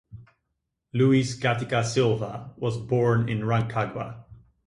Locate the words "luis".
0.93-1.39